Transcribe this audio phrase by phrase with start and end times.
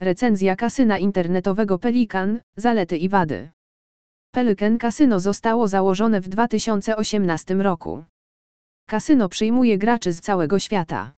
[0.00, 3.50] Recenzja kasyna internetowego Pelikan, zalety i wady.
[4.32, 8.04] Pelican Casino zostało założone w 2018 roku.
[8.88, 11.12] Kasyno przyjmuje graczy z całego świata.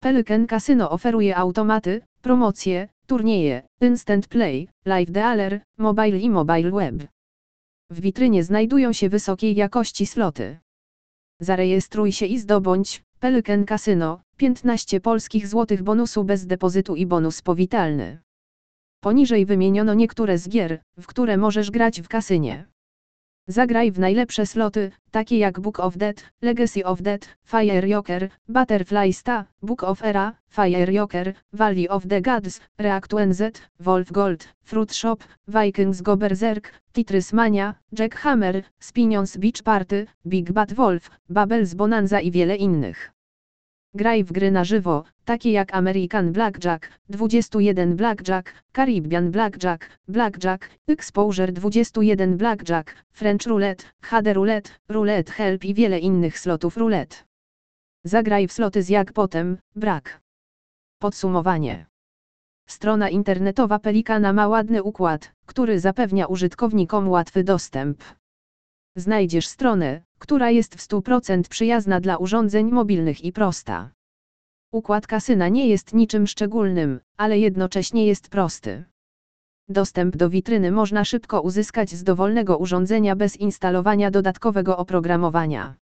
[0.00, 6.94] Pelican Casino oferuje automaty, promocje, turnieje, instant play, live dealer, mobile i mobile web.
[7.90, 10.58] W witrynie znajdują się wysokiej jakości sloty.
[11.40, 18.18] Zarejestruj się i zdobądź Pelican Casino 15 polskich złotych bonusu bez depozytu i bonus powitalny.
[19.00, 22.66] Poniżej wymieniono niektóre z gier, w które możesz grać w kasynie.
[23.48, 29.12] Zagraj w najlepsze sloty, takie jak Book of Dead, Legacy of Dead, Fire Joker, Butterfly
[29.12, 33.42] Star, Book of Era, Fire Joker, Valley of the Gods, React NZ,
[33.80, 40.72] Wolf Gold, Fruit Shop, Vikings Go Berserk, Tetris Mania, Jackhammer, Spinions Beach Party, Big Bad
[40.72, 43.15] Wolf, Babel's Bonanza i wiele innych.
[43.96, 51.52] Graj w gry na żywo, takie jak American Blackjack, 21 Blackjack, Caribbean Blackjack, Blackjack, Exposure
[51.52, 57.16] 21 Blackjack, French Roulette, HD Roulette, Roulette Help i wiele innych slotów roulette.
[58.04, 60.20] Zagraj w sloty z jak potem, brak.
[60.98, 61.86] Podsumowanie.
[62.68, 68.04] Strona internetowa Pelikana ma ładny układ, który zapewnia użytkownikom łatwy dostęp.
[68.96, 73.90] Znajdziesz stronę, która jest w 100% przyjazna dla urządzeń mobilnych i prosta.
[74.72, 78.84] Układ kasyna nie jest niczym szczególnym, ale jednocześnie jest prosty.
[79.68, 85.74] Dostęp do witryny można szybko uzyskać z dowolnego urządzenia bez instalowania dodatkowego oprogramowania.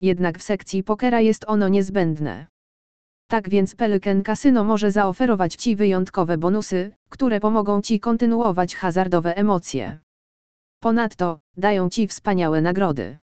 [0.00, 2.46] Jednak w sekcji pokera jest ono niezbędne.
[3.28, 9.98] Tak więc Pelican Casino może zaoferować Ci wyjątkowe bonusy, które pomogą Ci kontynuować hazardowe emocje.
[10.80, 13.18] Ponadto, dają Ci wspaniałe nagrody.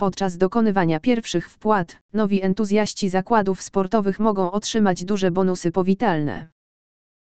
[0.00, 6.48] Podczas dokonywania pierwszych wpłat, nowi entuzjaści zakładów sportowych mogą otrzymać duże bonusy powitalne.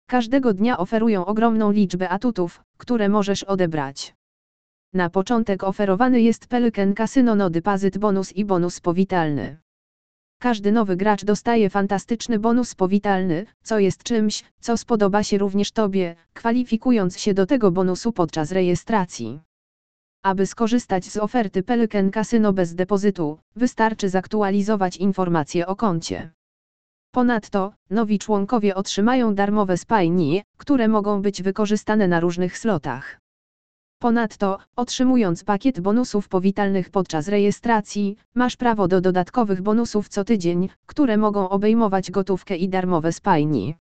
[0.08, 4.14] Każdego dnia oferują ogromną liczbę atutów, które możesz odebrać.
[4.94, 9.56] Na początek oferowany jest Pelican Casino No Deposit Bonus i bonus powitalny.
[10.38, 16.16] Każdy nowy gracz dostaje fantastyczny bonus powitalny, co jest czymś, co spodoba się również Tobie,
[16.34, 19.40] kwalifikując się do tego bonusu podczas rejestracji.
[20.26, 26.30] Aby skorzystać z oferty Pelican Casino bez depozytu, wystarczy zaktualizować informacje o koncie.
[27.14, 33.20] Ponadto, nowi członkowie otrzymają darmowe spajnie, które mogą być wykorzystane na różnych slotach.
[33.98, 41.16] Ponadto, otrzymując pakiet bonusów powitalnych podczas rejestracji, masz prawo do dodatkowych bonusów co tydzień, które
[41.16, 43.74] mogą obejmować gotówkę i darmowe spajnie.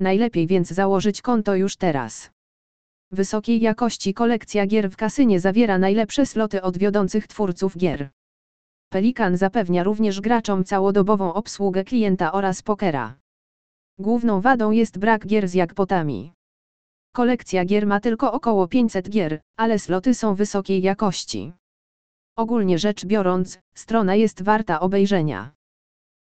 [0.00, 2.30] Najlepiej więc założyć konto już teraz.
[3.12, 8.10] Wysokiej jakości kolekcja gier w kasynie zawiera najlepsze sloty od wiodących twórców gier.
[8.88, 13.14] Pelikan zapewnia również graczom całodobową obsługę klienta oraz pokera.
[13.98, 16.32] Główną wadą jest brak gier z jackpotami.
[17.12, 21.52] Kolekcja gier ma tylko około 500 gier, ale sloty są wysokiej jakości.
[22.36, 25.57] Ogólnie rzecz biorąc, strona jest warta obejrzenia.